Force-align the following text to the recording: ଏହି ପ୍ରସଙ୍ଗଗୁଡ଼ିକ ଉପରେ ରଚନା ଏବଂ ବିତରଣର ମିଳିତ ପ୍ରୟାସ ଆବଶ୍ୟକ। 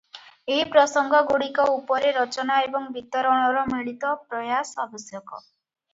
ଏହି 0.53 0.61
ପ୍ରସଙ୍ଗଗୁଡ଼ିକ 0.75 1.65
ଉପରେ 1.73 2.15
ରଚନା 2.17 2.57
ଏବଂ 2.69 2.89
ବିତରଣର 2.97 3.67
ମିଳିତ 3.75 4.15
ପ୍ରୟାସ 4.33 4.85
ଆବଶ୍ୟକ। 4.87 5.43